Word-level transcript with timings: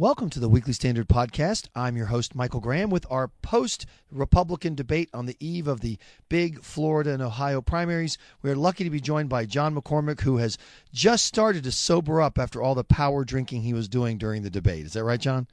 Welcome 0.00 0.30
to 0.30 0.38
the 0.38 0.48
Weekly 0.48 0.74
Standard 0.74 1.08
Podcast. 1.08 1.66
I'm 1.74 1.96
your 1.96 2.06
host, 2.06 2.36
Michael 2.36 2.60
Graham, 2.60 2.88
with 2.88 3.04
our 3.10 3.32
post 3.42 3.84
Republican 4.12 4.76
debate 4.76 5.10
on 5.12 5.26
the 5.26 5.36
eve 5.40 5.66
of 5.66 5.80
the 5.80 5.98
big 6.28 6.62
Florida 6.62 7.10
and 7.10 7.20
Ohio 7.20 7.60
primaries. 7.60 8.16
We're 8.40 8.54
lucky 8.54 8.84
to 8.84 8.90
be 8.90 9.00
joined 9.00 9.28
by 9.28 9.44
John 9.44 9.74
McCormack, 9.74 10.20
who 10.20 10.36
has 10.36 10.56
just 10.94 11.24
started 11.24 11.64
to 11.64 11.72
sober 11.72 12.22
up 12.22 12.38
after 12.38 12.62
all 12.62 12.76
the 12.76 12.84
power 12.84 13.24
drinking 13.24 13.62
he 13.62 13.72
was 13.72 13.88
doing 13.88 14.18
during 14.18 14.42
the 14.42 14.50
debate. 14.50 14.86
Is 14.86 14.92
that 14.92 15.02
right, 15.02 15.18
John? 15.18 15.48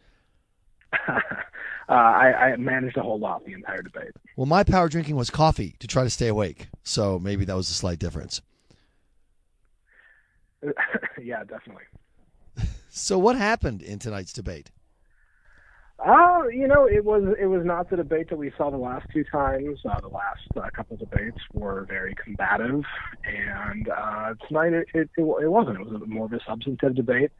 uh, 1.10 1.18
I, 1.90 2.52
I, 2.52 2.56
managed 2.58 2.94
to 2.98 3.02
hold 3.02 3.24
off 3.24 3.44
the 3.46 3.54
entire 3.54 3.82
debate. 3.82 4.12
Well, 4.36 4.46
my 4.46 4.64
power 4.64 4.90
drinking 4.90 5.16
was 5.16 5.32
coffee 5.32 5.76
to 5.80 5.88
try 5.88 6.04
to 6.04 6.10
stay 6.12 6.28
awake. 6.28 6.68
So 6.84 7.18
maybe 7.18 7.46
that 7.46 7.56
was 7.56 7.72
a 7.72 7.74
slight 7.74 7.98
difference. 7.98 8.44
yeah, 11.20 11.44
definitely. 11.46 11.86
So, 12.98 13.20
what 13.20 13.36
happened 13.36 13.82
in 13.82 14.00
tonight's 14.00 14.32
debate? 14.32 14.72
Uh, 16.00 16.44
you 16.48 16.66
know, 16.66 16.88
it 16.88 17.04
was 17.04 17.24
it 17.38 17.48
was 17.48 17.66
not 17.66 17.90
the 17.90 17.98
debate 17.98 18.30
that 18.30 18.38
we 18.38 18.54
saw 18.58 18.70
the 18.70 18.78
last 18.78 19.06
two 19.14 19.26
times. 19.26 19.80
Uh, 19.84 20.00
the 20.00 20.08
last 20.08 20.48
uh, 20.56 20.70
couple 20.74 20.96
debates 20.96 21.38
were 21.52 21.86
very 21.90 22.16
combative, 22.16 22.84
and 23.26 23.90
uh, 23.90 24.34
tonight 24.48 24.72
it, 24.72 24.88
it, 24.94 25.10
it, 25.18 25.52
wasn't. 25.52 25.78
It 25.78 25.86
was 25.86 26.02
a, 26.02 26.06
more 26.06 26.26
of 26.26 26.32
a 26.32 26.40
substantive 26.48 26.96
debate. 26.96 27.32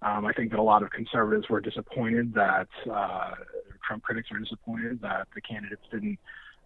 Um, 0.00 0.24
I 0.24 0.32
think 0.32 0.50
that 0.50 0.58
a 0.58 0.62
lot 0.62 0.82
of 0.82 0.90
conservatives 0.90 1.46
were 1.50 1.60
disappointed 1.60 2.32
that 2.32 2.68
uh, 2.90 3.32
Trump 3.86 4.04
critics 4.04 4.28
are 4.32 4.38
disappointed 4.38 5.02
that 5.02 5.28
the 5.34 5.42
candidates 5.42 5.82
didn't 5.90 6.18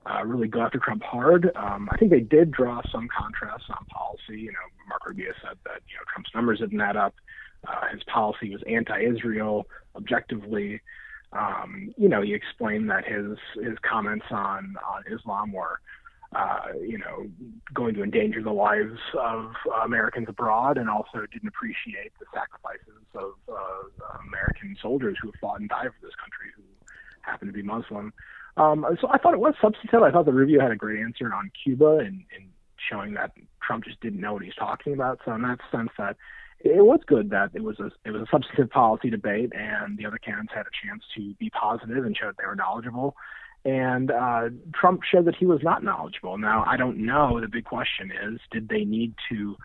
uh, 0.07 0.25
really 0.25 0.47
go 0.47 0.61
after 0.61 0.79
Trump 0.79 1.03
hard. 1.03 1.51
Um, 1.57 1.89
I 1.91 1.97
think 1.97 2.13
they 2.13 2.21
did 2.21 2.53
draw 2.53 2.81
some 2.93 3.09
contrasts 3.09 3.65
on 3.71 3.85
policy. 3.87 4.41
You 4.43 4.53
know, 4.53 4.67
Marco 4.89 5.09
Rubio 5.09 5.33
said 5.43 5.59
that 5.65 5.83
you 5.89 5.97
know 5.97 6.05
Trump's 6.13 6.31
numbers 6.33 6.61
didn't 6.61 6.81
add 6.81 6.97
up. 6.97 7.15
Uh, 7.67 7.89
his 7.93 8.03
policy 8.05 8.51
was 8.51 8.63
anti-Israel 8.69 9.67
objectively. 9.95 10.81
Um, 11.33 11.93
you 11.97 12.09
know, 12.09 12.23
he 12.23 12.35
explained 12.35 12.89
that 12.91 13.05
his 13.05 13.37
his 13.63 13.77
comments 13.89 14.27
on 14.31 14.77
on 14.89 15.03
Islam 15.13 15.53
were, 15.53 15.81
uh, 16.35 16.69
you 16.81 16.99
know, 16.99 17.27
going 17.75 17.95
to 17.95 18.03
endanger 18.03 18.43
the 18.43 18.53
lives 18.53 18.99
of 19.19 19.53
Americans 19.85 20.29
abroad, 20.29 20.79
and 20.79 20.89
also 20.89 21.27
didn't 21.33 21.49
appreciate 21.49 22.13
the 22.21 22.27
sacrifices 22.33 23.03
of 23.15 23.33
uh, 23.49 24.19
American 24.29 24.77
soldiers 24.81 25.17
who 25.21 25.29
have 25.29 25.41
fought 25.41 25.61
and 25.61 25.69
died 25.69 25.89
for 25.89 26.07
this 26.07 26.15
country, 26.15 26.49
who 26.57 26.63
happen 27.23 27.49
to 27.49 27.53
be 27.53 27.63
Muslim. 27.63 28.13
Um, 28.57 28.87
so 29.01 29.09
I 29.11 29.19
thought 29.19 29.35
it 29.35 29.41
was 29.41 29.55
substantive. 29.61 30.03
I 30.03 30.11
thought 30.11 30.25
the 30.25 30.33
review 30.33 30.61
had 30.61 30.71
a 30.71 30.77
great 30.77 31.01
answer 31.01 31.33
on 31.35 31.51
Cuba 31.63 31.99
and, 31.99 32.25
and 32.35 32.49
showing 32.91 33.15
that 33.15 33.33
Trump 33.61 33.85
just 33.85 34.01
didn't 34.01 34.21
know 34.21 34.33
what 34.33 34.43
he's 34.43 34.55
talking 34.55 34.95
about. 34.95 35.21
So 35.25 35.33
in 35.33 35.43
that 35.43 35.59
sense, 35.71 35.91
that 35.99 36.17
it 36.71 36.85
was 36.85 37.01
good 37.07 37.31
that 37.31 37.51
it 37.55 37.63
was 37.63 37.79
a 37.81 37.91
it 38.05 38.11
was 38.11 38.23
a 38.23 38.27
substantive 38.31 38.71
policy 38.71 39.11
debate, 39.11 39.53
and 39.55 39.99
the 39.99 40.07
other 40.07 40.19
candidates 40.19 40.55
had 40.55 40.67
a 40.67 40.87
chance 40.87 41.03
to 41.17 41.35
be 41.35 41.51
positive 41.51 42.05
and 42.05 42.17
show 42.17 42.27
that 42.27 42.37
they 42.39 42.47
were 42.47 42.57
knowledgeable. 42.57 43.17
And 43.65 44.11
uh, 44.13 44.51
Trump 44.73 45.01
showed 45.03 45.25
that 45.25 45.35
he 45.35 45.45
was 45.45 45.61
not 45.63 45.83
knowledgeable. 45.83 46.39
Now, 46.39 46.65
I 46.67 46.77
don't 46.77 46.99
know. 46.99 47.41
The 47.41 47.49
big 47.49 47.65
question 47.65 48.13
is, 48.13 48.39
did 48.53 48.69
they 48.69 48.85
need 48.85 49.15
to 49.29 49.57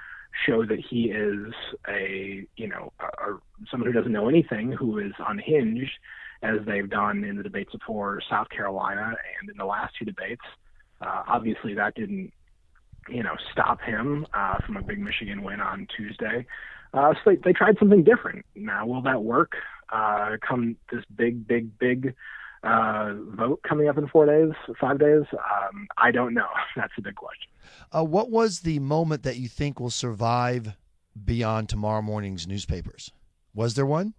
show 0.45 0.65
that 0.65 0.79
he 0.79 1.11
is 1.11 1.53
a 1.87 2.47
you 2.55 2.67
know 2.67 2.93
a, 2.99 3.05
a, 3.05 3.39
someone 3.69 3.91
who 3.91 3.93
doesn't 3.93 4.11
know 4.11 4.29
anything, 4.29 4.71
who 4.71 4.97
is 4.97 5.11
unhinged, 5.27 5.91
as 6.41 6.57
they've 6.65 6.89
done 6.89 7.23
in 7.23 7.37
the 7.37 7.43
debates 7.43 7.71
before 7.71 8.21
South 8.29 8.49
Carolina 8.49 9.15
and 9.39 9.49
in 9.49 9.57
the 9.57 9.65
last 9.65 9.93
two 9.97 10.05
debates? 10.05 10.41
Uh, 11.01 11.23
obviously, 11.27 11.75
that 11.75 11.95
didn't 11.95 12.33
you 13.09 13.23
know 13.23 13.35
stop 13.51 13.81
him 13.81 14.25
uh, 14.33 14.57
from 14.65 14.77
a 14.77 14.81
big 14.81 14.99
Michigan 14.99 15.43
win 15.43 15.59
on 15.59 15.87
Tuesday. 15.95 16.45
Uh, 16.93 17.13
so 17.13 17.31
they, 17.31 17.35
they 17.37 17.53
tried 17.53 17.77
something 17.79 18.03
different. 18.03 18.45
Now, 18.55 18.85
will 18.85 19.01
that 19.03 19.23
work? 19.23 19.53
Uh, 19.91 20.37
come 20.47 20.77
this 20.91 21.03
big, 21.15 21.47
big, 21.47 21.77
big 21.77 22.15
uh, 22.63 23.13
vote 23.13 23.61
coming 23.67 23.87
up 23.87 23.97
in 23.97 24.07
four 24.07 24.25
days, 24.25 24.53
five 24.79 24.99
days? 24.99 25.23
Um, 25.33 25.87
I 25.97 26.11
don't 26.11 26.33
know. 26.33 26.47
That's 26.75 26.93
a 26.97 27.01
big 27.01 27.15
question. 27.15 27.51
Uh, 27.91 28.03
what 28.03 28.29
was 28.29 28.61
the 28.61 28.79
moment 28.79 29.23
that 29.23 29.37
you 29.37 29.47
think 29.47 29.79
will 29.79 29.89
survive 29.89 30.75
beyond 31.25 31.69
tomorrow 31.69 32.01
morning's 32.01 32.47
newspapers? 32.47 33.11
Was 33.53 33.73
there 33.73 33.85
one? 33.85 34.13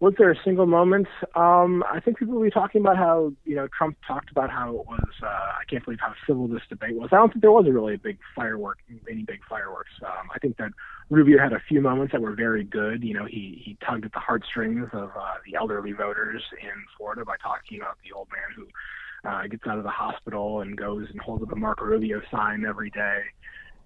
Was 0.00 0.14
there 0.16 0.30
a 0.30 0.36
single 0.44 0.66
moment? 0.66 1.08
Um, 1.34 1.82
I 1.90 1.98
think 1.98 2.18
people 2.18 2.34
will 2.34 2.44
be 2.44 2.50
talking 2.50 2.80
about 2.80 2.96
how 2.96 3.32
you 3.44 3.56
know 3.56 3.66
Trump 3.76 3.96
talked 4.06 4.30
about 4.30 4.48
how 4.48 4.70
it 4.70 4.86
was. 4.86 5.10
Uh, 5.22 5.26
I 5.26 5.62
can't 5.68 5.84
believe 5.84 5.98
how 6.00 6.14
civil 6.26 6.46
this 6.46 6.62
debate 6.68 6.94
was. 6.94 7.08
I 7.10 7.16
don't 7.16 7.30
think 7.30 7.42
there 7.42 7.50
was 7.50 7.66
a 7.66 7.72
really 7.72 7.94
a 7.94 7.98
big 7.98 8.18
firework, 8.36 8.78
any 9.10 9.22
big 9.22 9.40
fireworks. 9.48 9.90
Um, 10.02 10.28
I 10.32 10.38
think 10.38 10.56
that 10.58 10.70
Rubio 11.10 11.38
had 11.38 11.52
a 11.52 11.60
few 11.68 11.80
moments 11.80 12.12
that 12.12 12.20
were 12.20 12.34
very 12.34 12.62
good. 12.62 13.02
You 13.02 13.14
know, 13.14 13.24
he 13.24 13.60
he 13.64 13.76
tugged 13.84 14.04
at 14.04 14.12
the 14.12 14.20
heartstrings 14.20 14.88
of 14.92 15.10
uh, 15.18 15.34
the 15.44 15.56
elderly 15.56 15.92
voters 15.92 16.42
in 16.62 16.84
Florida 16.96 17.24
by 17.24 17.36
talking 17.42 17.80
about 17.80 17.98
the 18.04 18.16
old 18.16 18.28
man 18.30 18.54
who 18.54 19.28
uh, 19.28 19.48
gets 19.48 19.66
out 19.66 19.78
of 19.78 19.84
the 19.84 19.90
hospital 19.90 20.60
and 20.60 20.76
goes 20.76 21.08
and 21.10 21.20
holds 21.20 21.42
up 21.42 21.50
a 21.50 21.56
Marco 21.56 21.84
Rubio 21.84 22.22
sign 22.30 22.64
every 22.64 22.90
day. 22.90 23.22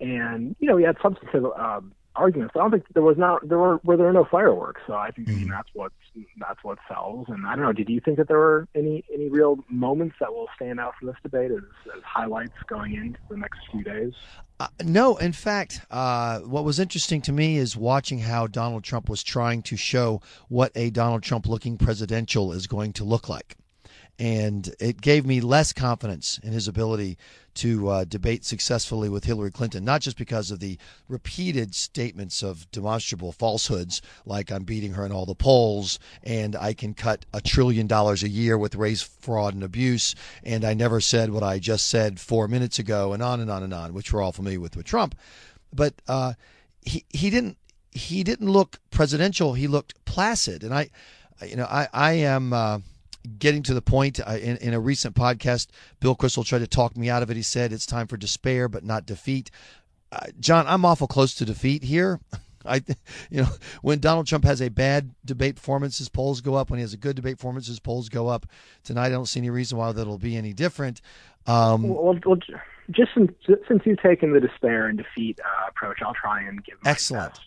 And 0.01 0.57
you 0.59 0.69
know, 0.69 0.77
he 0.77 0.85
had 0.85 0.97
substantive. 1.03 1.47
Uh, 1.47 1.81
arguments. 2.17 2.55
I 2.55 2.59
don't 2.59 2.71
think 2.71 2.85
there 2.93 3.03
was 3.03 3.19
not 3.19 3.49
there 3.49 3.59
were 3.59 3.81
were 3.85 3.97
there 3.97 4.13
no 4.13 4.25
fireworks. 4.25 4.83
So 4.87 4.95
I 4.95 5.11
think 5.11 5.29
mm-hmm. 5.29 5.51
that's 5.51 5.69
what 5.73 5.93
that's 6.39 6.63
what 6.63 6.79
sells. 6.89 7.27
And 7.29 7.47
I 7.47 7.57
don't 7.57 7.65
know. 7.65 7.73
Did 7.73 7.89
you 7.89 8.01
think 8.01 8.19
that 8.19 8.29
there 8.29 8.39
were 8.39 8.69
any 8.75 9.05
any 9.13 9.29
real 9.29 9.59
moments 9.69 10.17
that 10.21 10.33
will 10.33 10.49
stand 10.57 10.81
out 10.81 10.95
from 10.99 11.09
this 11.09 11.17
debate 11.23 11.51
as, 11.51 11.63
as 11.97 12.03
highlights 12.05 12.53
going 12.67 12.95
into 12.95 13.19
the 13.29 13.37
next 13.37 13.61
few 13.71 13.83
days? 13.83 14.13
Uh, 14.61 14.69
no, 14.85 15.17
in 15.17 15.33
fact, 15.33 15.81
uh, 15.91 16.39
what 16.41 16.65
was 16.65 16.79
interesting 16.79 17.21
to 17.23 17.33
me 17.33 17.57
is 17.57 17.77
watching 17.77 18.21
how 18.21 18.47
Donald 18.47 18.85
Trump 18.85 19.09
was 19.09 19.23
trying 19.23 19.63
to 19.63 19.77
show 19.77 20.21
what 20.49 20.71
a 20.77 20.91
Donald 20.91 21.23
Trump 21.23 21.47
looking 21.47 21.77
presidential 21.77 22.53
is 22.53 22.67
going 22.67 22.93
to 22.93 23.05
look 23.05 23.29
like 23.29 23.57
and 24.23 24.73
it 24.79 25.01
gave 25.01 25.27
me 25.27 25.41
less 25.41 25.73
confidence 25.73 26.39
in 26.45 26.53
his 26.53 26.69
ability 26.69 27.19
to 27.55 27.89
uh, 27.89 28.05
debate 28.05 28.45
successfully 28.45 29.09
with 29.09 29.25
Hillary 29.25 29.51
Clinton, 29.51 29.85
not 29.85 30.01
just 30.01 30.17
because 30.17 30.53
of 30.53 30.61
the 30.61 30.79
repeated 31.09 31.75
statements 31.75 32.41
of 32.41 32.71
demonstrable 32.71 33.33
falsehoods, 33.33 34.01
like 34.25 34.53
I'm 34.53 34.63
beating 34.63 34.93
her 34.93 35.05
in 35.05 35.11
all 35.11 35.27
the 35.27 35.35
polls, 35.35 35.99
and 36.23 36.55
I 36.55 36.73
can 36.73 36.95
cut 36.95 37.27
a 37.35 37.41
trillion 37.41 37.89
dollars 37.89 38.23
a 38.23 38.29
year 38.29 38.57
with 38.57 38.77
race, 38.77 39.03
fraud, 39.03 39.55
and 39.55 39.65
abuse, 39.65 40.15
and 40.45 40.65
I 40.65 40.73
never 40.73 41.01
said 41.01 41.31
what 41.31 41.43
I 41.43 41.59
just 41.59 41.89
said 41.89 42.21
four 42.21 42.47
minutes 42.47 42.79
ago, 42.79 43.13
and 43.13 43.25
on 43.25 43.41
and 43.41 43.51
on 43.51 43.65
and 43.65 43.75
on, 43.75 43.93
which 43.93 44.13
we're 44.13 44.23
all 44.23 44.31
familiar 44.31 44.61
with 44.61 44.77
with 44.77 44.87
Trump. 44.87 45.17
But 45.75 45.95
uh, 46.07 46.35
he 46.83 47.05
he 47.09 47.29
didn't 47.29 47.59
he 47.91 48.23
didn't 48.23 48.51
look 48.51 48.79
presidential. 48.93 49.55
He 49.55 49.67
looked 49.67 50.05
placid, 50.05 50.63
and 50.63 50.73
I, 50.73 50.91
you 51.45 51.57
know, 51.57 51.67
I 51.67 51.89
I 51.93 52.13
am. 52.13 52.53
Uh, 52.53 52.79
getting 53.39 53.63
to 53.65 53.75
the 53.75 53.83
point. 53.83 54.21
Uh, 54.21 54.39
in, 54.41 54.57
in 54.59 54.75
a 54.75 54.81
recent 54.81 55.15
podcast, 55.15 55.69
Bill 56.01 56.17
Kristol 56.17 56.45
tried 56.45 56.61
to 56.61 56.67
talk 56.67 56.97
me 56.97 57.11
out 57.11 57.23
of 57.23 57.31
it. 57.31 57.37
He 57.37 57.43
said 57.43 57.73
it's 57.73 57.87
time 57.87 58.07
for 58.07 58.17
despair, 58.17 58.69
but 58.69 58.85
not 58.85 59.07
defeat. 59.07 59.51
Uh, 60.11 60.27
John, 60.41 60.67
I'm 60.67 60.85
awful 60.85 61.07
close 61.07 61.35
to 61.37 61.45
defeat 61.45 61.83
here. 61.85 62.21
I, 62.65 62.83
you 63.31 63.43
know, 63.43 63.49
when 63.83 63.99
Donald 63.99 64.27
Trump 64.27 64.45
has 64.45 64.63
a 64.63 64.69
bad 64.69 65.11
debate 65.25 65.57
performance, 65.57 65.99
his 65.99 66.09
polls 66.09 66.41
go 66.41 66.55
up. 66.55 66.71
When 66.71 66.79
he 66.79 66.83
has 66.83 66.93
a 66.93 66.99
good 66.99 67.17
debate 67.17 67.39
performance, 67.39 67.67
his 67.67 67.81
polls 67.81 68.09
go 68.09 68.29
up. 68.29 68.47
Tonight, 68.85 69.07
I 69.07 69.11
don't 69.11 69.27
see 69.27 69.41
any 69.41 69.51
reason 69.51 69.79
why 69.79 69.91
that'll 69.93 70.19
be 70.19 70.37
any 70.37 70.53
different. 70.53 71.01
Um, 71.47 71.89
well, 71.89 72.17
well, 72.25 72.39
just 72.91 73.15
since, 73.15 73.33
since 73.69 73.83
you've 73.85 74.01
taken 74.01 74.33
the 74.33 74.41
despair 74.41 74.87
and 74.87 74.99
defeat 74.99 75.41
uh, 75.41 75.69
approach, 75.69 75.99
I'll 76.05 76.15
try 76.15 76.43
and 76.43 76.63
give 76.65 76.77
excellent 76.85 77.33
best, 77.33 77.41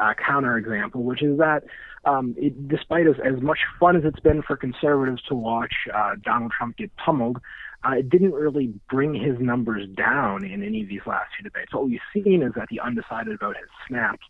uh, 0.00 0.14
counter 0.14 0.56
example, 0.56 1.02
which 1.02 1.22
is 1.22 1.38
that 1.38 1.64
um, 2.06 2.34
it, 2.38 2.68
despite 2.68 3.06
as, 3.06 3.16
as 3.24 3.42
much 3.42 3.58
fun 3.78 3.96
as 3.96 4.04
it's 4.04 4.20
been 4.20 4.42
for 4.42 4.56
conservatives 4.56 5.22
to 5.28 5.34
watch 5.34 5.74
uh, 5.92 6.14
Donald 6.22 6.52
Trump 6.56 6.76
get 6.76 6.94
pummeled, 6.96 7.38
uh, 7.84 7.92
it 7.92 8.08
didn't 8.08 8.32
really 8.32 8.72
bring 8.88 9.12
his 9.14 9.38
numbers 9.40 9.88
down 9.96 10.44
in 10.44 10.62
any 10.62 10.82
of 10.82 10.88
these 10.88 11.06
last 11.06 11.26
two 11.36 11.42
debates. 11.42 11.74
What 11.74 11.86
we've 11.86 12.00
seen 12.14 12.42
is 12.42 12.52
that 12.54 12.68
the 12.70 12.80
undecided 12.80 13.38
vote 13.40 13.56
has 13.56 13.68
snapped 13.86 14.24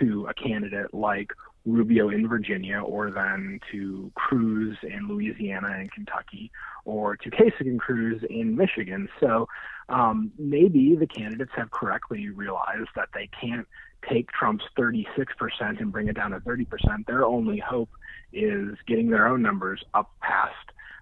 to 0.00 0.26
a 0.28 0.34
candidate 0.34 0.92
like 0.92 1.30
Rubio 1.66 2.08
in 2.08 2.26
Virginia, 2.26 2.80
or 2.80 3.10
then 3.10 3.60
to 3.70 4.10
Cruz 4.14 4.78
in 4.82 5.08
Louisiana 5.08 5.68
and 5.78 5.92
Kentucky, 5.92 6.50
or 6.84 7.16
to 7.16 7.30
Kasich 7.30 7.60
and 7.60 7.78
Cruz 7.78 8.22
in 8.30 8.56
Michigan. 8.56 9.08
So 9.20 9.46
um, 9.88 10.32
maybe 10.38 10.96
the 10.96 11.06
candidates 11.06 11.52
have 11.56 11.70
correctly 11.70 12.30
realized 12.30 12.88
that 12.96 13.10
they 13.12 13.28
can't 13.38 13.66
take 14.10 14.30
Trump's 14.32 14.64
36% 14.78 15.06
and 15.60 15.92
bring 15.92 16.08
it 16.08 16.14
down 16.14 16.32
to 16.32 16.40
30%. 16.40 17.06
Their 17.06 17.24
only 17.24 17.58
hope 17.58 17.90
is 18.32 18.76
getting 18.86 19.10
their 19.10 19.26
own 19.26 19.42
numbers 19.42 19.82
up 19.94 20.10
past 20.20 20.54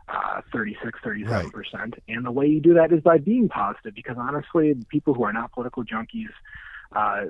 uh, 0.08 0.40
36, 0.52 0.98
37%. 1.04 1.52
Right. 1.74 1.94
And 2.08 2.24
the 2.24 2.30
way 2.30 2.46
you 2.46 2.60
do 2.60 2.74
that 2.74 2.92
is 2.92 3.02
by 3.02 3.18
being 3.18 3.48
positive, 3.48 3.94
because 3.94 4.16
honestly, 4.18 4.74
people 4.88 5.14
who 5.14 5.24
are 5.24 5.32
not 5.32 5.52
political 5.52 5.84
junkies, 5.84 6.30
uh, 6.92 7.26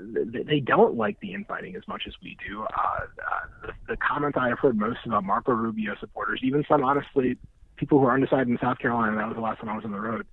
they 0.47 0.61
don't 0.61 0.97
like 0.97 1.19
the 1.21 1.35
infighting 1.35 1.75
as 1.75 1.83
much 1.89 2.03
as 2.07 2.15
we 2.23 2.37
do. 2.47 2.63
Uh, 2.63 2.67
uh, 2.77 3.67
the, 3.67 3.73
the 3.89 3.97
comments 3.97 4.39
I 4.41 4.49
have 4.49 4.61
heard 4.61 4.79
most 4.79 5.01
about 5.05 5.25
Marco 5.25 5.53
Rubio 5.53 5.97
supporters, 5.99 6.41
even 6.45 6.65
some 6.69 6.85
honestly 6.85 7.37
people 7.77 7.99
who 7.99 8.07
are 8.07 8.15
undecided 8.15 8.49
in 8.49 8.59
South 8.61 8.79
Carolina, 8.79 9.17
that 9.17 9.27
was 9.27 9.37
the 9.37 9.43
last 9.43 9.61
time 9.61 9.69
I 9.71 9.75
was 9.75 9.85
on 9.85 9.93
the 9.93 10.01
road, 10.01 10.27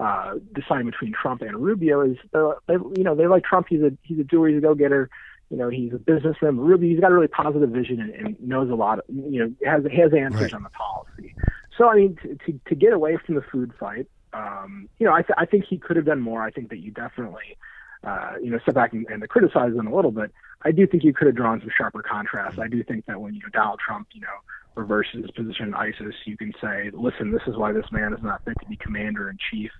uh, 0.00 0.34
deciding 0.54 0.86
between 0.86 1.12
Trump 1.12 1.42
and 1.42 1.56
Rubio 1.56 2.00
is 2.00 2.16
they, 2.32 2.74
you 2.74 3.04
know 3.04 3.14
they 3.14 3.26
like 3.26 3.44
Trump. 3.44 3.66
He's 3.68 3.82
a 3.82 3.92
he's 4.02 4.18
a 4.18 4.24
doer. 4.24 4.48
He's 4.48 4.58
a 4.58 4.60
go 4.60 4.74
getter. 4.74 5.10
you 5.50 5.56
know, 5.56 5.68
he's 5.68 5.92
a 5.92 5.98
businessman. 5.98 6.56
Rubio 6.58 6.88
he's 6.90 7.00
got 7.00 7.10
a 7.10 7.14
really 7.14 7.28
positive 7.28 7.70
vision 7.70 8.00
and, 8.00 8.10
and 8.14 8.40
knows 8.40 8.70
a 8.70 8.74
lot. 8.74 9.00
Of, 9.00 9.04
you 9.08 9.38
know, 9.40 9.52
has 9.70 9.82
has 9.92 10.12
answers 10.14 10.40
Right. 10.42 10.54
on 10.54 10.62
the 10.62 10.70
policy. 10.70 11.34
So 11.76 11.88
I 11.88 11.96
mean, 11.96 12.16
to, 12.22 12.36
to 12.46 12.60
to 12.68 12.74
get 12.74 12.92
away 12.92 13.16
from 13.24 13.34
the 13.34 13.42
food 13.42 13.72
fight, 13.78 14.06
um, 14.32 14.88
you 14.98 15.06
know, 15.06 15.12
I 15.12 15.22
th- 15.22 15.36
I 15.36 15.46
think 15.46 15.64
he 15.68 15.76
could 15.78 15.96
have 15.96 16.06
done 16.06 16.20
more. 16.20 16.42
I 16.42 16.50
think 16.50 16.70
that 16.70 16.78
you 16.78 16.92
definitely, 16.92 17.56
uh, 18.04 18.32
you 18.42 18.50
know, 18.50 18.58
step 18.60 18.74
back 18.74 18.92
and, 18.92 19.06
and 19.08 19.26
criticize 19.28 19.74
them 19.74 19.86
a 19.86 19.94
little 19.94 20.10
bit. 20.10 20.32
I 20.62 20.72
do 20.72 20.86
think 20.86 21.04
you 21.04 21.12
could 21.12 21.26
have 21.26 21.36
drawn 21.36 21.60
some 21.60 21.70
sharper 21.76 22.02
contrast. 22.02 22.58
I 22.58 22.68
do 22.68 22.82
think 22.82 23.06
that 23.06 23.20
when 23.20 23.34
you 23.34 23.40
know 23.40 23.48
Donald 23.52 23.80
Trump, 23.84 24.08
you 24.12 24.20
know, 24.20 24.26
reverses 24.74 25.22
his 25.22 25.30
position 25.30 25.68
in 25.68 25.74
ISIS, 25.74 26.14
you 26.24 26.36
can 26.36 26.52
say, 26.60 26.90
listen, 26.92 27.32
this 27.32 27.42
is 27.46 27.56
why 27.56 27.72
this 27.72 27.90
man 27.92 28.12
is 28.12 28.22
not 28.22 28.44
fit 28.44 28.58
to 28.60 28.66
be 28.66 28.76
commander 28.76 29.28
in 29.28 29.38
chief. 29.50 29.70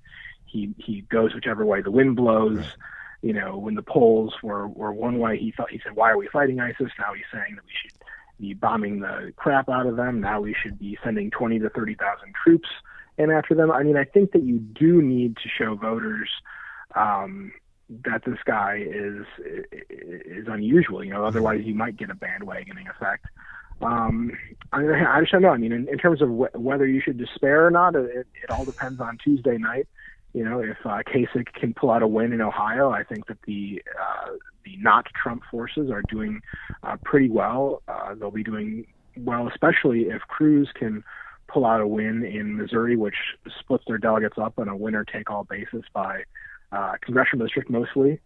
He 0.47 0.75
he 0.79 1.03
goes 1.03 1.35
whichever 1.35 1.65
way 1.65 1.81
the 1.81 1.91
wind 1.91 2.17
blows. 2.17 2.65
You 3.23 3.35
know, 3.35 3.59
when 3.59 3.75
the 3.75 3.83
polls 3.83 4.35
were 4.43 4.67
were 4.67 4.93
one 4.93 5.19
way, 5.19 5.39
he 5.39 5.53
thought 5.53 5.71
he 5.71 5.81
said, 5.85 5.95
why 5.95 6.11
are 6.11 6.17
we 6.17 6.29
fighting 6.29 6.61
ISIS? 6.61 6.91
Now 6.99 7.13
he's 7.15 7.25
saying 7.33 7.55
that 7.57 7.65
we 7.65 7.73
should 7.83 7.93
be 8.41 8.55
bombing 8.55 9.01
the 9.01 9.33
crap 9.37 9.69
out 9.69 9.87
of 9.87 9.97
them. 9.97 10.21
Now 10.21 10.41
we 10.41 10.55
should 10.55 10.79
be 10.79 10.99
sending 11.05 11.31
twenty 11.31 11.59
to 11.59 11.69
thirty 11.69 11.95
thousand 11.95 12.35
troops 12.43 12.69
in 13.19 13.31
after 13.31 13.55
them. 13.55 13.71
I 13.71 13.83
mean, 13.83 13.97
I 13.97 14.05
think 14.05 14.33
that 14.33 14.43
you 14.43 14.59
do 14.59 15.03
need 15.03 15.37
to 15.37 15.49
show 15.49 15.75
voters 15.75 16.31
um, 16.95 17.53
that 18.05 18.25
this 18.25 18.39
guy 18.45 18.85
is 18.87 19.27
is 19.91 20.47
unusual. 20.49 21.03
You 21.05 21.13
know, 21.13 21.25
otherwise 21.25 21.63
you 21.65 21.75
might 21.75 21.97
get 21.97 22.11
a 22.11 22.15
bandwagoning 22.15 22.89
effect. 22.89 23.27
Um, 23.83 24.33
I, 24.73 24.83
I 25.17 25.21
just 25.21 25.33
don't 25.33 25.43
know. 25.43 25.51
I 25.51 25.57
mean, 25.57 25.73
in, 25.73 25.89
in 25.89 25.99
terms 25.99 26.21
of 26.23 26.29
wh- 26.29 26.55
whether 26.55 26.87
you 26.87 27.01
should 27.01 27.19
despair 27.19 27.67
or 27.67 27.71
not, 27.71 27.97
it, 27.97 28.27
it 28.43 28.51
all 28.51 28.65
depends 28.65 29.01
on 29.01 29.19
Tuesday 29.25 29.57
night. 29.57 29.89
You 30.35 30.45
know, 30.45 30.61
if 30.61 30.77
uh, 30.85 31.03
Kasich 31.03 31.53
can 31.55 31.75
pull 31.75 31.91
out 31.91 32.03
a 32.03 32.07
win 32.07 32.33
in 32.33 32.41
Ohio, 32.41 32.91
I 32.91 33.03
think 33.03 33.27
that 33.27 33.39
the 33.47 33.83
uh, 34.01 34.33
the 34.65 34.77
not 34.77 35.07
Trump 35.21 35.43
forces 35.51 35.91
are 35.91 36.03
doing 36.03 36.41
uh, 36.83 36.97
pretty 37.05 37.31
well. 37.31 37.83
Uh, 37.89 38.15
they'll 38.15 38.31
be 38.31 38.45
doing 38.45 38.87
well, 39.17 39.49
especially 39.49 40.03
if 40.03 40.23
Cruz 40.23 40.69
can 40.75 41.03
pull 41.49 41.67
out 41.67 41.81
a 41.81 41.87
win 41.87 42.25
in 42.25 42.57
Missouri, 42.57 42.97
which 42.97 43.17
splits 43.59 43.85
their 43.89 43.99
delegates 43.99 44.39
up 44.39 44.59
on 44.59 44.69
a 44.69 44.77
winner-take-all 44.77 45.45
basis 45.45 45.83
by 45.93 46.23
uh, 46.73 46.95
congressional 47.03 47.47
district 47.47 47.71
mostly. 47.71 48.21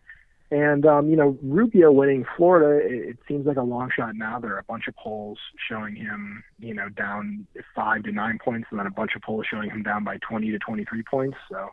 And 0.51 0.87
um, 0.87 1.09
you 1.09 1.17
know, 1.17 1.39
Rubio 1.43 1.91
winning 1.91 2.25
Florida, 2.37 2.87
it, 2.87 3.09
it 3.09 3.19
seems 3.27 3.47
like 3.47 3.57
a 3.57 3.63
long 3.63 3.91
shot 3.95 4.15
now. 4.15 4.39
There 4.39 4.55
are 4.55 4.59
a 4.59 4.65
bunch 4.65 4.87
of 4.87 4.95
polls 4.97 5.39
showing 5.69 5.97
him, 5.97 6.45
you 6.59 6.75
know, 6.75 6.89
down 6.91 7.47
five 7.75 8.05
to 8.05 8.13
nine 8.13 8.39
points, 8.39 8.69
and 8.71 8.79
then 8.79 8.87
a 8.87 8.91
bunch 8.91 9.17
of 9.17 9.23
polls 9.23 9.47
showing 9.51 9.71
him 9.71 9.83
down 9.83 10.05
by 10.05 10.19
20 10.19 10.51
to 10.51 10.59
23 10.59 11.03
points. 11.11 11.37
So 11.51 11.57
I'm 11.57 11.71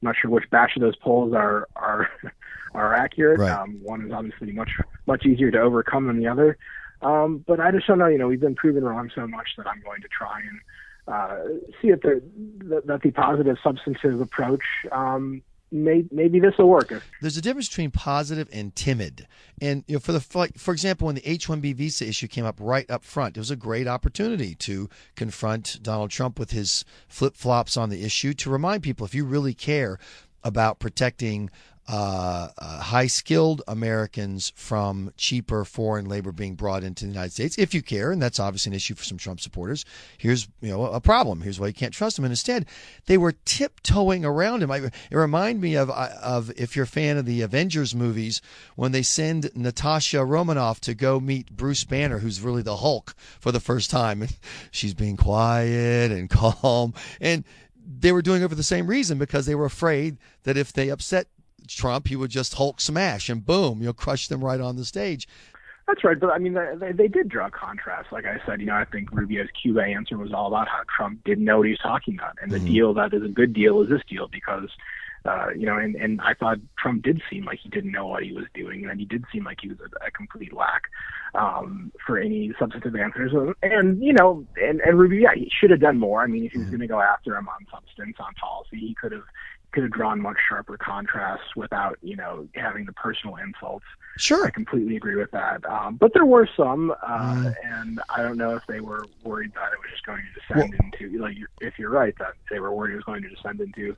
not 0.00 0.16
sure 0.20 0.30
which 0.30 0.50
batch 0.50 0.72
of 0.76 0.82
those 0.82 0.96
polls 0.96 1.34
are 1.34 1.68
are 1.76 2.08
are 2.74 2.94
accurate. 2.94 3.40
Right. 3.40 3.50
Um, 3.50 3.78
one 3.82 4.06
is 4.06 4.12
obviously 4.12 4.52
much 4.52 4.70
much 5.06 5.26
easier 5.26 5.50
to 5.50 5.60
overcome 5.60 6.06
than 6.06 6.18
the 6.18 6.26
other. 6.26 6.56
Um, 7.02 7.44
but 7.46 7.60
I 7.60 7.70
just 7.70 7.86
don't 7.86 7.98
know. 7.98 8.06
You 8.06 8.18
know, 8.18 8.28
we've 8.28 8.40
been 8.40 8.54
proven 8.54 8.84
wrong 8.84 9.10
so 9.14 9.26
much 9.26 9.50
that 9.58 9.66
I'm 9.66 9.82
going 9.82 10.00
to 10.00 10.08
try 10.08 10.40
and 10.40 10.60
uh, 11.06 11.36
see 11.80 11.88
if 11.88 12.00
the, 12.00 12.22
that, 12.64 12.86
that 12.86 13.02
the 13.02 13.10
positive, 13.10 13.58
substantive 13.62 14.20
approach 14.20 14.64
um, 14.90 15.42
may, 15.74 16.04
maybe 16.10 16.40
this 16.40 16.54
will 16.58 16.68
work. 16.68 16.92
There's 17.20 17.36
a 17.36 17.42
difference 17.42 17.68
between 17.68 17.90
positive 17.90 18.48
and 18.52 18.74
timid. 18.74 19.26
And 19.60 19.84
you 19.86 19.96
know, 19.96 20.00
for 20.00 20.12
the 20.12 20.20
for 20.56 20.72
example, 20.72 21.06
when 21.06 21.16
the 21.16 21.28
H-1B 21.28 21.74
visa 21.74 22.06
issue 22.06 22.28
came 22.28 22.44
up 22.44 22.56
right 22.60 22.88
up 22.90 23.04
front, 23.04 23.36
it 23.36 23.40
was 23.40 23.50
a 23.50 23.56
great 23.56 23.88
opportunity 23.88 24.54
to 24.56 24.88
confront 25.16 25.82
Donald 25.82 26.10
Trump 26.10 26.38
with 26.38 26.52
his 26.52 26.84
flip-flops 27.08 27.76
on 27.76 27.90
the 27.90 28.04
issue 28.04 28.32
to 28.34 28.50
remind 28.50 28.82
people 28.82 29.04
if 29.04 29.14
you 29.14 29.24
really 29.24 29.54
care 29.54 29.98
about 30.42 30.78
protecting 30.78 31.50
uh, 31.86 32.48
uh, 32.56 32.80
high 32.80 33.06
skilled 33.06 33.60
Americans 33.68 34.52
from 34.56 35.12
cheaper 35.18 35.66
foreign 35.66 36.06
labor 36.06 36.32
being 36.32 36.54
brought 36.54 36.82
into 36.82 37.04
the 37.04 37.10
United 37.10 37.32
States. 37.32 37.58
If 37.58 37.74
you 37.74 37.82
care, 37.82 38.10
and 38.10 38.22
that's 38.22 38.40
obviously 38.40 38.70
an 38.70 38.76
issue 38.76 38.94
for 38.94 39.04
some 39.04 39.18
Trump 39.18 39.40
supporters, 39.40 39.84
here's 40.16 40.48
you 40.62 40.70
know 40.70 40.86
a 40.86 41.00
problem. 41.00 41.42
Here's 41.42 41.60
why 41.60 41.66
you 41.66 41.74
can't 41.74 41.92
trust 41.92 42.18
him. 42.18 42.24
And 42.24 42.32
instead, 42.32 42.66
they 43.04 43.18
were 43.18 43.34
tiptoeing 43.44 44.24
around 44.24 44.62
him. 44.62 44.70
I, 44.70 44.78
it 44.78 44.92
reminded 45.16 45.60
me 45.60 45.76
of 45.76 45.90
of 45.90 46.50
if 46.56 46.74
you're 46.74 46.84
a 46.84 46.88
fan 46.88 47.18
of 47.18 47.26
the 47.26 47.42
Avengers 47.42 47.94
movies 47.94 48.40
when 48.76 48.92
they 48.92 49.02
send 49.02 49.50
Natasha 49.54 50.24
Romanoff 50.24 50.80
to 50.82 50.94
go 50.94 51.20
meet 51.20 51.54
Bruce 51.54 51.84
Banner, 51.84 52.18
who's 52.18 52.40
really 52.40 52.62
the 52.62 52.76
Hulk 52.76 53.14
for 53.40 53.52
the 53.52 53.60
first 53.60 53.90
time, 53.90 54.22
and 54.22 54.34
she's 54.70 54.94
being 54.94 55.16
quiet 55.16 56.10
and 56.10 56.30
calm 56.30 56.94
and. 57.20 57.44
They 57.86 58.12
were 58.12 58.22
doing 58.22 58.42
it 58.42 58.48
for 58.48 58.54
the 58.54 58.62
same 58.62 58.86
reason 58.86 59.18
because 59.18 59.44
they 59.44 59.54
were 59.54 59.66
afraid 59.66 60.16
that 60.44 60.56
if 60.56 60.72
they 60.72 60.88
upset 60.88 61.26
Trump, 61.68 62.08
he 62.08 62.16
would 62.16 62.30
just 62.30 62.54
Hulk 62.54 62.80
smash 62.80 63.28
and 63.28 63.44
boom, 63.44 63.80
you 63.80 63.86
know, 63.86 63.92
crush 63.92 64.28
them 64.28 64.44
right 64.44 64.60
on 64.60 64.76
the 64.76 64.84
stage. 64.84 65.26
That's 65.86 66.02
right, 66.02 66.18
but 66.18 66.30
I 66.30 66.38
mean, 66.38 66.54
they, 66.78 66.92
they 66.92 67.08
did 67.08 67.28
draw 67.28 67.50
contrast. 67.50 68.10
Like 68.10 68.24
I 68.24 68.38
said, 68.46 68.60
you 68.60 68.66
know, 68.66 68.74
I 68.74 68.86
think 68.86 69.12
Rubio's 69.12 69.48
Cuba 69.60 69.82
answer 69.82 70.16
was 70.16 70.32
all 70.32 70.46
about 70.46 70.66
how 70.66 70.80
Trump 70.96 71.22
didn't 71.24 71.44
know 71.44 71.58
what 71.58 71.66
he 71.66 71.72
was 71.72 71.80
talking 71.80 72.14
about, 72.14 72.38
and 72.40 72.50
the 72.52 72.58
Mhm. 72.58 72.66
deal 72.66 72.94
that 72.94 73.12
is 73.12 73.22
a 73.22 73.28
good 73.28 73.52
deal 73.52 73.82
is 73.82 73.90
this 73.90 74.00
deal 74.08 74.26
because, 74.28 74.70
uh, 75.26 75.48
you 75.54 75.66
know, 75.66 75.76
and 75.76 75.94
and 75.96 76.22
I 76.22 76.32
thought 76.32 76.56
Trump 76.78 77.02
did 77.02 77.20
seem 77.28 77.44
like 77.44 77.58
he 77.62 77.68
didn't 77.68 77.92
know 77.92 78.06
what 78.06 78.22
he 78.22 78.32
was 78.32 78.46
doing, 78.54 78.86
and 78.88 78.98
he 78.98 79.04
did 79.04 79.24
seem 79.30 79.44
like 79.44 79.58
he 79.60 79.68
was 79.68 79.78
a, 79.80 80.06
a 80.06 80.10
complete 80.10 80.54
lack 80.54 80.84
um, 81.34 81.92
for 82.06 82.18
any 82.18 82.54
substantive 82.58 82.96
answers. 82.96 83.32
And 83.62 84.02
you 84.02 84.14
know, 84.14 84.46
and 84.56 84.80
and 84.80 84.98
Rubio, 84.98 85.20
yeah, 85.20 85.34
he 85.34 85.50
should 85.60 85.70
have 85.70 85.80
done 85.80 85.98
more. 85.98 86.22
I 86.22 86.26
mean, 86.28 86.46
if 86.46 86.52
he 86.52 86.58
was 86.58 86.68
going 86.68 86.80
to 86.80 86.86
go 86.86 87.00
after 87.00 87.36
him 87.36 87.46
on 87.46 87.66
substance, 87.70 88.16
on 88.20 88.32
policy, 88.34 88.78
he 88.78 88.94
could 88.94 89.12
have 89.12 89.24
could 89.74 89.82
have 89.82 89.92
drawn 89.92 90.20
much 90.20 90.36
sharper 90.48 90.78
contrasts 90.78 91.56
without, 91.56 91.98
you 92.00 92.14
know, 92.14 92.48
having 92.54 92.84
the 92.86 92.92
personal 92.92 93.34
insults. 93.36 93.84
Sure. 94.16 94.46
I 94.46 94.50
completely 94.50 94.96
agree 94.96 95.16
with 95.16 95.32
that. 95.32 95.66
Um, 95.66 95.96
but 95.96 96.14
there 96.14 96.24
were 96.24 96.48
some, 96.56 96.92
uh, 97.02 97.34
Mm. 97.34 97.54
and 97.64 98.00
I 98.08 98.22
don't 98.22 98.38
know 98.38 98.54
if 98.54 98.62
they 98.68 98.80
were 98.80 99.04
worried 99.24 99.52
that 99.54 99.72
it 99.72 99.78
was 99.80 99.90
just 99.90 100.06
going 100.06 100.22
to 100.22 100.40
descend 100.40 100.74
into, 100.74 101.18
like, 101.18 101.36
if 101.60 101.76
you're 101.78 101.90
right, 101.90 102.14
that 102.18 102.34
they 102.50 102.60
were 102.60 102.72
worried 102.72 102.92
it 102.92 102.96
was 102.96 103.04
going 103.04 103.22
to 103.22 103.28
descend 103.28 103.60
into 103.60 103.96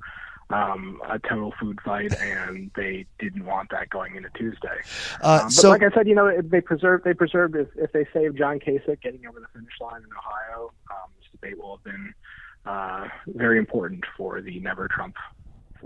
um, 0.48 1.02
a 1.08 1.18
total 1.18 1.52
food 1.60 1.78
fight, 1.84 2.14
and 2.20 2.70
they 2.76 3.04
didn't 3.18 3.44
want 3.44 3.68
that 3.70 3.90
going 3.90 4.14
into 4.14 4.30
Tuesday. 4.30 4.78
Uh, 5.20 5.26
Um, 5.26 5.38
but 5.46 5.52
so 5.52 5.68
like 5.68 5.82
I 5.82 5.90
said, 5.90 6.06
you 6.08 6.14
know, 6.14 6.28
if 6.28 6.48
they 6.48 6.60
preserved, 6.60 7.04
they 7.04 7.14
preserved. 7.14 7.56
If, 7.56 7.68
if 7.76 7.90
they 7.92 8.06
saved 8.14 8.38
John 8.38 8.60
Kasich 8.60 9.02
getting 9.02 9.26
over 9.26 9.40
the 9.40 9.48
finish 9.52 9.72
line 9.80 10.02
in 10.02 10.08
Ohio, 10.16 10.72
um, 10.90 11.10
this 11.18 11.28
debate 11.32 11.58
will 11.58 11.76
have 11.76 11.84
been 11.84 12.14
uh, 12.64 13.08
very 13.26 13.58
important 13.58 14.04
for 14.16 14.40
the 14.40 14.60
never 14.60 14.88
Trump 14.88 15.16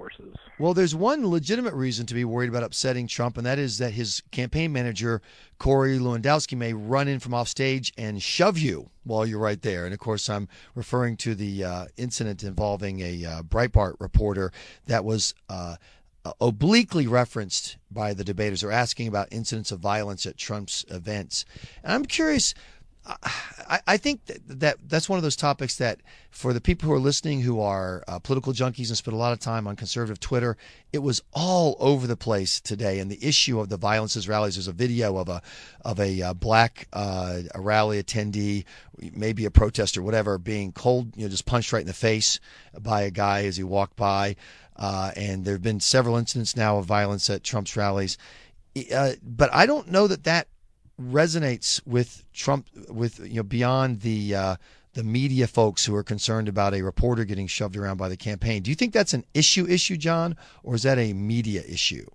forces. 0.01 0.35
Well, 0.59 0.73
there's 0.73 0.95
one 0.95 1.27
legitimate 1.27 1.75
reason 1.75 2.07
to 2.07 2.15
be 2.15 2.25
worried 2.25 2.49
about 2.49 2.63
upsetting 2.63 3.07
Trump, 3.07 3.37
and 3.37 3.45
that 3.45 3.59
is 3.59 3.79
that 3.79 3.93
his 3.93 4.23
campaign 4.31 4.73
manager, 4.73 5.21
Corey 5.59 5.99
Lewandowski, 5.99 6.57
may 6.57 6.73
run 6.73 7.07
in 7.07 7.21
from 7.21 7.35
off 7.35 7.49
stage 7.49 7.93
and 7.99 8.23
shove 8.23 8.57
you 8.57 8.89
while 9.05 9.27
you're 9.27 9.39
right 9.39 9.61
there. 9.61 9.85
And 9.85 9.93
of 9.93 10.01
course, 10.01 10.31
I'm 10.31 10.49
referring 10.75 11.17
to 11.19 11.35
the 11.35 11.65
uh, 11.65 11.85
incident 11.99 12.43
involving 12.43 13.01
a 13.01 13.25
uh, 13.25 13.43
Breitbart 13.43 13.97
reporter 13.99 14.53
that 14.87 15.05
was. 15.05 15.35
Uh, 15.49 15.77
obliquely 16.39 17.07
referenced 17.07 17.79
by 17.91 18.13
the 18.13 18.23
debaters 18.23 18.63
or 18.63 18.71
asking 18.71 19.09
about 19.09 19.27
incidents 19.31 19.73
of 19.73 19.81
violence 19.81 20.27
at 20.27 20.37
Trump's 20.37 20.85
events. 20.91 21.47
And 21.83 21.95
I'm 21.95 22.05
curious, 22.05 22.53
I, 23.87 23.97
think 23.99 24.27
that, 24.27 24.61
that 24.61 24.77
that's 24.89 25.09
one 25.09 25.17
of 25.17 25.23
those 25.23 25.37
topics 25.37 25.77
that 25.77 26.01
for 26.31 26.53
the 26.53 26.61
people 26.61 26.89
who 26.89 26.95
are 26.95 26.99
listening 26.99 27.41
who 27.41 27.61
are 27.61 28.03
uh, 28.09 28.19
political 28.19 28.53
junkies 28.53 28.89
and 28.89 28.97
spend 28.97 29.15
a 29.15 29.19
lot 29.19 29.33
of 29.33 29.39
time 29.39 29.67
on 29.69 29.77
conservative 29.77 30.19
Twitter, 30.19 30.57
it 30.93 30.99
was 30.99 31.23
all 31.33 31.77
over 31.79 32.07
the 32.07 32.17
place 32.17 32.61
today. 32.61 32.99
And 32.99 33.11
the 33.11 33.25
issue 33.25 33.61
of 33.61 33.69
the 33.69 33.77
violence 33.77 34.01
violences 34.01 34.29
rallies, 34.29 34.57
there's 34.57 34.69
a 34.69 34.73
video 34.73 35.17
of 35.17 35.29
a 35.29 35.43
of 35.85 36.01
a 36.01 36.23
uh, 36.23 36.35
black 36.35 36.89
uh, 36.93 37.41
a 37.55 37.61
rally 37.61 38.03
attendee, 38.03 38.65
maybe 39.13 39.45
a 39.45 39.51
protester, 39.51 40.03
whatever, 40.03 40.39
being 40.39 40.73
cold, 40.73 41.17
you 41.17 41.25
know, 41.25 41.29
just 41.29 41.47
punched 41.47 41.73
right 41.73 41.81
in 41.81 41.87
the 41.87 41.93
face 41.93 42.41
by 42.81 43.03
a 43.03 43.11
guy 43.11 43.45
as 43.45 43.57
he 43.57 43.63
walked 43.63 43.97
by. 43.97 44.37
Uh, 44.77 45.13
and 45.17 45.45
there 45.45 45.55
have 45.55 45.63
been 45.63 45.81
several 45.81 46.17
incidents 46.17 46.57
now 46.57 46.79
of 46.79 46.87
violence 46.87 47.29
at 47.29 47.45
Trump's 47.45 47.77
rallies. 47.77 48.17
Uh, 48.93 49.13
but 49.23 49.53
I 49.53 49.67
don't 49.67 49.89
know 49.89 50.07
that 50.07 50.25
that 50.25 50.49
resonates 51.01 51.85
with 51.87 52.25
Trump, 52.33 52.67
with 52.89 53.19
you 53.21 53.37
know 53.37 53.43
beyond 53.43 54.01
the 54.01 54.35
uh, 54.35 54.57
the 54.95 55.05
media 55.05 55.47
folks 55.47 55.85
who 55.85 55.95
are 55.95 56.03
concerned 56.03 56.49
about 56.49 56.75
a 56.75 56.83
reporter 56.83 57.25
getting 57.25 57.47
shoved 57.47 57.77
around 57.77 57.97
by 57.97 58.09
the 58.09 58.17
campaign. 58.17 58.63
Do 58.63 58.71
you 58.71 58.75
think 58.75 58.93
that's 58.93 59.15
an 59.15 59.25
issue 59.35 59.67
issue, 59.67 59.97
John, 59.97 60.37
or 60.63 60.75
is 60.75 60.83
that 60.83 60.99
a 60.99 61.13
media 61.13 61.63
issue? 61.69 62.07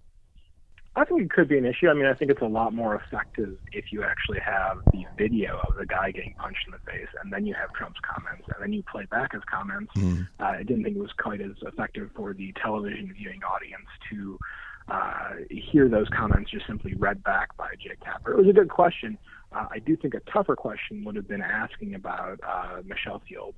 I 0.98 1.04
think 1.04 1.24
it 1.24 1.30
could 1.30 1.50
be 1.50 1.58
an 1.58 1.66
issue. 1.66 1.90
I 1.90 1.94
mean, 1.94 2.06
I 2.06 2.14
think 2.14 2.32
it's 2.32 2.42
a 2.42 2.48
lot 2.48 2.74
more 2.74 2.96
effective 2.96 3.58
if 3.74 3.92
you 3.92 4.04
actually 4.04 4.40
have 4.40 4.78
the 4.94 5.04
video 5.18 5.60
of 5.68 5.76
the 5.76 5.86
guy 5.86 6.12
getting 6.12 6.34
punched 6.38 6.66
in 6.68 6.72
the 6.72 6.92
face, 6.92 7.10
and 7.22 7.34
then 7.34 7.46
you 7.46 7.54
have 7.54 7.74
Trump's 7.74 8.00
comments, 8.00 8.48
and 8.48 8.64
then 8.64 8.72
you 8.72 8.82
play 8.84 9.06
back 9.12 9.34
his 9.34 9.44
comments. 9.44 9.92
Mm. 9.98 10.28
Uh, 10.40 10.44
I 10.44 10.64
didn't 10.64 10.84
think 10.84 10.96
it 10.96 11.02
was 11.02 11.12
quite 11.20 11.42
as 11.42 11.52
effective 11.64 12.12
for 12.16 12.34
the 12.34 12.54
television 12.62 13.14
viewing 13.14 13.42
audience 13.44 13.88
to 14.10 14.40
uh, 14.88 15.32
hear 15.50 15.90
those 15.90 16.08
comments 16.10 16.52
just 16.52 16.68
simply 16.68 16.94
read 16.96 17.24
back 17.24 17.56
by 17.58 17.70
Jake 17.82 18.00
Tapper. 18.02 18.32
It 18.34 18.38
was 18.38 18.48
a 18.48 18.54
good 18.54 18.70
question. 18.70 19.18
Uh, 19.52 19.68
I 19.72 19.80
do 19.80 19.96
think 19.98 20.14
a 20.14 20.20
tougher 20.32 20.56
question 20.56 21.04
would 21.06 21.16
have 21.16 21.28
been 21.28 21.42
asking 21.42 21.96
about 21.96 22.40
uh, 22.48 22.82
Michelle 22.86 23.22
Fields 23.28 23.58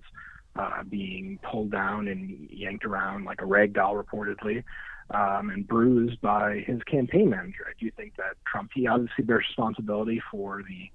uh, 0.55 0.83
being 0.83 1.39
pulled 1.49 1.71
down 1.71 2.07
and 2.07 2.49
yanked 2.49 2.85
around 2.85 3.25
like 3.25 3.41
a 3.41 3.45
rag 3.45 3.73
doll, 3.73 3.95
reportedly. 3.95 4.63
um, 5.11 5.49
and 5.49 5.67
bruised 5.67 6.19
by 6.21 6.63
his 6.65 6.81
campaign 6.83 7.29
manager. 7.29 7.65
I 7.67 7.73
do 7.79 7.89
think 7.91 8.15
that 8.17 8.35
Trump, 8.51 8.71
he 8.73 8.87
obviously 8.87 9.23
bears 9.23 9.45
responsibility 9.49 10.21
for 10.31 10.63
the 10.67 10.89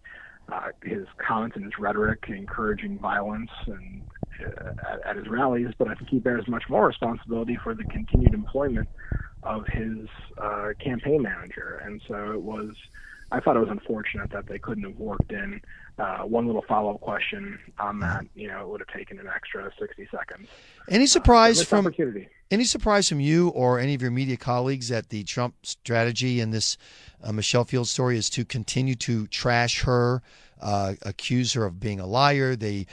uh, 0.53 0.69
his 0.83 1.07
comments 1.27 1.55
and 1.57 1.65
his 1.65 1.73
rhetoric 1.79 2.25
encouraging 2.29 2.99
violence 2.99 3.51
and 3.67 4.03
uh, 4.45 4.73
at, 4.93 5.11
at 5.11 5.17
his 5.17 5.29
rallies, 5.29 5.69
but 5.79 5.89
I 5.89 5.95
think 5.95 6.11
he 6.11 6.19
bears 6.19 6.47
much 6.49 6.65
more 6.69 6.89
responsibility 6.89 7.57
for 7.63 7.75
the 7.75 7.85
continued 7.85 8.35
employment 8.35 8.89
of 9.43 9.67
his 9.67 10.09
uh, 10.39 10.73
campaign 10.79 11.23
manager. 11.23 11.81
And 11.85 12.01
so 12.07 12.33
it 12.33 12.41
was, 12.41 12.75
I 13.31 13.41
thought 13.41 13.57
it 13.57 13.61
was 13.61 13.71
unfortunate 13.71 14.31
that 14.31 14.47
they 14.47 14.59
couldn't 14.59 14.85
have 14.85 14.99
worked 14.99 15.33
in 15.33 15.61
uh, 15.99 16.19
one 16.19 16.47
little 16.47 16.63
follow 16.63 16.95
up 16.95 17.01
question 17.01 17.59
on 17.79 18.01
that. 18.01 18.25
You 18.35 18.49
know, 18.49 18.61
it 18.63 18.69
would 18.69 18.81
have 18.81 18.89
taken 18.89 19.19
an 19.19 19.29
extra 19.35 19.71
60 19.79 20.09
seconds. 20.11 20.49
Any 20.89 21.07
surprise 21.07 21.61
uh, 21.61 21.65
from 21.65 21.93
any 22.51 22.65
surprise 22.65 23.09
from 23.09 23.21
you 23.21 23.49
or 23.49 23.79
any 23.79 23.95
of 23.95 24.03
your 24.03 24.11
media 24.11 24.37
colleagues 24.37 24.89
that 24.89 25.09
the 25.09 25.25
Trump 25.25 25.55
strategy 25.63 26.41
in 26.41 26.51
this 26.51 26.77
uh, 27.23 27.33
Michelle 27.33 27.65
Fields 27.65 27.91
story 27.91 28.17
is 28.17 28.29
to 28.31 28.45
continue 28.45 28.95
to 28.97 29.27
trash 29.29 29.83
her 29.83 30.23
uh, 30.63 30.95
accuse 31.03 31.53
her 31.53 31.65
of 31.65 31.81
being 31.81 32.01
a 32.01 32.07
liar. 32.07 32.57
They 32.57 32.87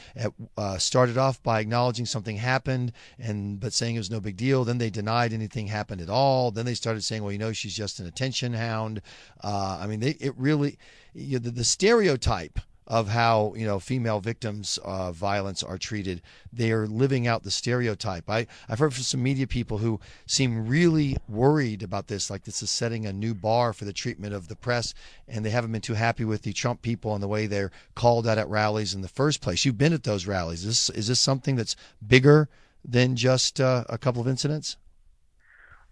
uh, 0.57 0.77
started 0.77 1.17
off 1.17 1.41
by 1.43 1.59
acknowledging 1.59 2.05
something 2.05 2.37
happened 2.37 2.91
and 3.17 3.59
but 3.59 3.73
saying 3.73 3.95
it 3.95 3.99
was 3.99 4.11
no 4.11 4.19
big 4.19 4.37
deal. 4.37 4.65
Then 4.65 4.79
they 4.79 4.89
denied 4.89 5.31
anything 5.31 5.67
happened 5.67 6.01
at 6.01 6.09
all. 6.09 6.51
Then 6.51 6.65
they 6.65 6.73
started 6.73 7.03
saying, 7.03 7.23
well, 7.23 7.31
you 7.31 7.37
know, 7.37 7.53
she's 7.53 7.75
just 7.75 7.99
an 7.99 8.07
attention 8.07 8.53
hound. 8.53 9.01
Uh, 9.43 9.79
I 9.81 9.87
mean, 9.87 9.99
they, 9.99 10.11
it 10.19 10.33
really 10.37 10.77
you 11.13 11.33
know, 11.33 11.39
the, 11.39 11.51
the 11.51 11.63
stereotype 11.63 12.59
of 12.89 13.07
how 13.07 13.53
you 13.55 13.65
know 13.65 13.79
female 13.79 14.19
victims 14.19 14.79
of 14.83 15.15
violence 15.15 15.61
are 15.61 15.77
treated. 15.77 16.21
They 16.51 16.71
are 16.71 16.87
living 16.87 17.27
out 17.27 17.43
the 17.43 17.51
stereotype. 17.51 18.29
I, 18.29 18.47
I've 18.67 18.79
heard 18.79 18.93
from 18.93 19.03
some 19.03 19.21
media 19.21 19.45
people 19.47 19.77
who 19.77 19.99
seem 20.25 20.67
really 20.67 21.17
worried 21.27 21.83
about 21.83 22.07
this, 22.07 22.29
like 22.29 22.43
this 22.43 22.63
is 22.63 22.71
setting 22.71 23.05
a 23.05 23.13
new 23.13 23.33
bar 23.35 23.73
for 23.73 23.85
the 23.85 23.93
treatment 23.93 24.33
of 24.33 24.47
the 24.47 24.55
press, 24.55 24.93
and 25.27 25.45
they 25.45 25.51
haven't 25.51 25.71
been 25.71 25.81
too 25.81 25.93
happy 25.93 26.25
with 26.25 26.41
the 26.41 26.53
Trump 26.53 26.81
people 26.81 27.13
and 27.13 27.21
the 27.21 27.27
way 27.27 27.45
they're 27.45 27.71
called 27.95 28.27
out 28.27 28.37
at 28.39 28.49
rallies 28.49 28.93
in 28.93 29.01
the 29.01 29.07
first 29.07 29.41
place. 29.41 29.65
You've 29.65 29.77
been 29.77 29.93
at 29.93 30.03
those 30.03 30.25
rallies. 30.25 30.65
Is 30.65 30.87
this, 30.87 30.97
is 30.97 31.07
this 31.07 31.19
something 31.19 31.55
that's 31.55 31.75
bigger 32.05 32.49
than 32.83 33.15
just 33.15 33.61
uh, 33.61 33.83
a 33.87 33.97
couple 33.97 34.21
of 34.21 34.27
incidents? 34.27 34.77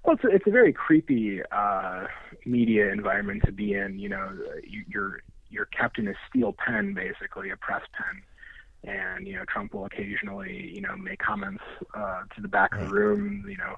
Well, 0.03 0.15
it's 0.15 0.23
a, 0.23 0.29
it's 0.29 0.47
a 0.47 0.51
very 0.51 0.71
creepy 0.71 1.41
uh, 1.51 2.05
media 2.45 2.91
environment 2.91 3.43
to 3.45 3.51
be 3.51 3.73
in. 3.73 3.99
You 3.99 4.09
know, 4.09 4.37
you, 4.63 4.83
you're 4.87 5.21
you're 5.49 5.65
kept 5.65 5.99
in 5.99 6.07
a 6.07 6.13
steel 6.29 6.53
pen, 6.53 6.93
basically 6.93 7.49
a 7.49 7.57
press 7.57 7.83
pen. 7.93 8.21
And 8.83 9.27
you 9.27 9.35
know, 9.35 9.43
Trump 9.45 9.73
will 9.73 9.85
occasionally, 9.85 10.71
you 10.73 10.81
know, 10.81 10.95
make 10.95 11.19
comments 11.19 11.63
uh, 11.93 12.23
to 12.35 12.41
the 12.41 12.47
back 12.47 12.73
of 12.73 12.81
the 12.81 12.93
room. 12.93 13.45
You 13.47 13.57
know, 13.57 13.75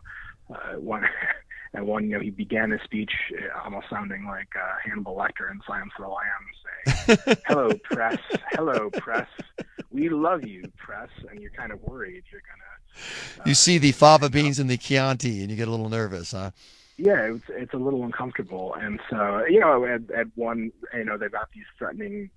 uh, 0.54 0.80
one 0.80 1.04
and 1.74 1.86
one, 1.88 2.06
you 2.06 2.18
know, 2.18 2.20
he 2.20 2.30
began 2.30 2.72
his 2.72 2.82
speech 2.84 3.12
uh, 3.34 3.64
almost 3.64 3.88
sounding 3.90 4.26
like 4.26 4.50
uh, 4.56 4.76
Hannibal 4.84 5.16
Lecter 5.16 5.52
in 5.52 5.62
Silence 5.66 5.92
of 5.98 6.06
the 6.06 6.10
Lambs, 6.10 7.18
saying, 7.26 7.38
"Hello, 7.48 7.72
press. 7.84 8.20
Hello, 8.52 8.90
press. 8.90 9.28
We 9.90 10.10
love 10.10 10.46
you, 10.46 10.64
press." 10.78 11.10
And 11.30 11.42
you're 11.42 11.52
kind 11.52 11.72
of 11.72 11.82
worried 11.84 12.24
you're 12.32 12.42
gonna. 12.42 13.42
Uh, 13.42 13.44
you 13.48 13.56
see 13.56 13.78
the 13.78 13.94
fava 13.94 14.30
beans 14.30 14.60
and 14.60 14.70
the 14.70 14.78
Chianti, 14.78 15.42
and 15.42 15.50
you 15.50 15.56
get 15.56 15.68
a 15.68 15.72
little 15.72 15.90
nervous, 15.90 16.32
huh? 16.32 16.52
Yeah, 17.00 17.34
it's 17.34 17.46
it's 17.50 17.74
a 17.74 17.78
little 17.78 18.04
uncomfortable. 18.04 18.76
And 18.76 19.00
so, 19.10 19.46
you 19.48 19.60
know, 19.60 19.86
at, 19.86 20.10
at 20.12 20.28
one, 20.36 20.72
you 20.94 21.06
know, 21.06 21.18
they've 21.18 21.32
got 21.32 21.50
these 21.54 21.66
threatening 21.78 22.30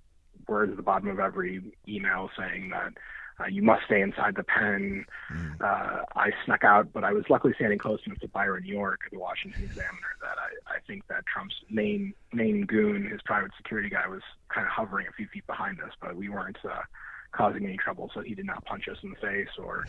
words 0.47 0.71
at 0.71 0.77
the 0.77 0.83
bottom 0.83 1.09
of 1.09 1.19
every 1.19 1.61
email 1.87 2.29
saying 2.37 2.69
that 2.69 2.93
uh, 3.39 3.47
you 3.47 3.61
must 3.61 3.83
stay 3.85 4.01
inside 4.01 4.35
the 4.35 4.43
pen. 4.43 5.05
Mm. 5.31 5.61
Uh, 5.61 6.03
I 6.15 6.31
snuck 6.45 6.63
out, 6.63 6.93
but 6.93 7.03
I 7.03 7.11
was 7.11 7.25
luckily 7.29 7.53
standing 7.55 7.79
close 7.79 7.99
enough 8.05 8.19
to 8.19 8.27
Byron 8.27 8.65
York 8.65 9.01
at 9.05 9.11
the 9.11 9.19
Washington 9.19 9.63
Examiner 9.63 10.15
that 10.21 10.37
I, 10.37 10.75
I 10.75 10.79
think 10.87 11.07
that 11.07 11.25
Trump's 11.25 11.55
main 11.69 12.13
main 12.31 12.65
goon, 12.65 13.09
his 13.09 13.21
private 13.21 13.51
security 13.57 13.89
guy, 13.89 14.07
was 14.07 14.21
kind 14.49 14.65
of 14.65 14.71
hovering 14.71 15.07
a 15.07 15.11
few 15.11 15.27
feet 15.27 15.45
behind 15.45 15.81
us, 15.81 15.91
but 16.01 16.15
we 16.15 16.29
weren't. 16.29 16.57
Uh, 16.63 16.83
causing 17.33 17.65
any 17.65 17.77
trouble, 17.77 18.09
so 18.13 18.21
he 18.21 18.35
did 18.35 18.45
not 18.45 18.63
punch 18.65 18.87
us 18.87 18.97
in 19.03 19.09
the 19.09 19.15
face 19.15 19.49
or 19.57 19.85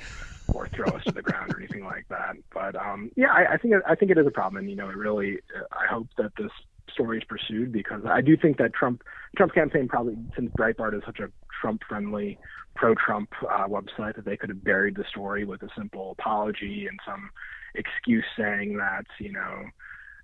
or 0.53 0.69
throw 0.69 0.95
us 0.95 1.03
to 1.05 1.13
the 1.13 1.23
ground 1.23 1.53
or 1.53 1.59
anything 1.59 1.85
like 1.85 2.07
that. 2.09 2.37
But 2.53 2.77
um, 2.77 3.11
yeah, 3.17 3.33
I, 3.33 3.55
I 3.55 3.57
think 3.57 3.75
I 3.87 3.95
think 3.95 4.11
it 4.11 4.19
is 4.19 4.27
a 4.27 4.31
problem, 4.31 4.61
and 4.61 4.71
you 4.71 4.77
know, 4.77 4.89
it 4.89 4.97
really. 4.97 5.39
I 5.73 5.87
hope 5.87 6.09
that 6.19 6.33
this 6.39 6.51
story 6.91 7.19
is 7.19 7.25
pursued 7.25 7.73
because 7.73 8.03
I 8.07 8.21
do 8.21 8.37
think 8.37 8.59
that 8.59 8.73
Trump 8.73 9.03
Trump 9.37 9.55
campaign 9.55 9.89
probably 9.89 10.17
since 10.37 10.51
Breitbart 10.57 10.97
is 10.97 11.03
such 11.05 11.19
a 11.21 11.31
Trump 11.61 11.83
friendly 11.89 12.39
pro-Trump 12.77 13.31
uh, 13.49 13.67
website 13.69 14.17
that 14.17 14.25
they 14.25 14.37
could 14.37 14.49
have 14.49 14.65
buried 14.65 14.97
the 14.97 15.05
story 15.09 15.45
with 15.45 15.63
a 15.63 15.69
simple 15.77 16.17
apology 16.19 16.87
and 16.89 16.99
some 17.07 17.31
excuse 17.75 18.25
saying 18.37 18.77
that 18.77 19.07
you 19.19 19.33
know 19.33 19.65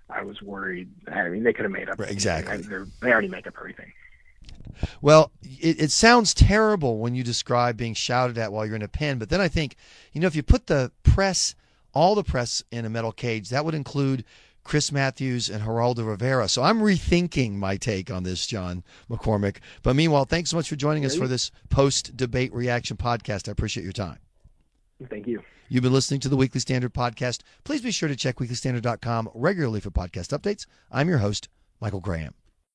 I 0.09 0.23
was 0.23 0.41
worried. 0.41 0.89
I 1.11 1.29
mean, 1.29 1.43
they 1.43 1.53
could 1.53 1.63
have 1.63 1.71
made 1.71 1.89
up 1.89 1.99
exactly. 1.99 2.57
They 3.01 3.11
already 3.11 3.27
make 3.27 3.47
up 3.47 3.55
everything. 3.57 3.91
Well, 5.01 5.31
it, 5.41 5.81
it 5.81 5.91
sounds 5.91 6.33
terrible 6.33 6.99
when 6.99 7.15
you 7.15 7.23
describe 7.23 7.77
being 7.77 7.93
shouted 7.93 8.37
at 8.37 8.51
while 8.51 8.65
you're 8.65 8.75
in 8.75 8.81
a 8.81 8.87
pen, 8.87 9.19
but 9.19 9.29
then 9.29 9.41
I 9.41 9.47
think, 9.47 9.75
you 10.13 10.21
know, 10.21 10.27
if 10.27 10.35
you 10.35 10.43
put 10.43 10.67
the 10.67 10.91
press, 11.03 11.55
all 11.93 12.15
the 12.15 12.23
press 12.23 12.63
in 12.71 12.85
a 12.85 12.89
metal 12.89 13.11
cage, 13.11 13.49
that 13.49 13.63
would 13.65 13.75
include 13.75 14.23
Chris 14.63 14.91
Matthews 14.91 15.49
and 15.49 15.63
Geraldo 15.63 16.07
Rivera. 16.07 16.47
So 16.47 16.63
I'm 16.63 16.81
rethinking 16.81 17.53
my 17.53 17.77
take 17.77 18.11
on 18.11 18.23
this, 18.23 18.45
John 18.45 18.83
McCormack. 19.09 19.57
But 19.81 19.95
meanwhile, 19.95 20.25
thanks 20.25 20.51
so 20.51 20.55
much 20.55 20.69
for 20.69 20.75
joining 20.75 21.05
us 21.05 21.15
for 21.15 21.27
this 21.27 21.51
post 21.69 22.15
debate 22.15 22.53
reaction 22.53 22.97
podcast. 22.97 23.47
I 23.47 23.51
appreciate 23.51 23.83
your 23.83 23.93
time. 23.93 24.19
Thank 25.09 25.27
you. 25.27 25.41
You've 25.67 25.83
been 25.83 25.93
listening 25.93 26.19
to 26.21 26.29
the 26.29 26.35
Weekly 26.35 26.59
Standard 26.59 26.93
podcast. 26.93 27.41
Please 27.63 27.81
be 27.81 27.91
sure 27.91 28.09
to 28.09 28.15
check 28.15 28.35
weeklystandard.com 28.35 29.29
regularly 29.33 29.79
for 29.79 29.89
podcast 29.89 30.37
updates. 30.37 30.65
I'm 30.91 31.09
your 31.09 31.19
host, 31.19 31.47
Michael 31.79 32.01
Graham. 32.01 32.33